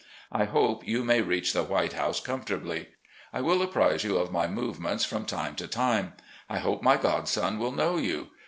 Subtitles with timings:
[0.31, 2.87] I hope you may reach the 'White House' comfortably.
[3.31, 6.13] I will apprise you of my movements from time to time.
[6.49, 8.29] I hope my godson will know you.